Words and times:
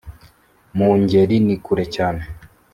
mu 0.77 0.89
ngeri 0.99 1.35
ni 1.45 1.55
kure 1.63 1.85
cyane 1.95 2.23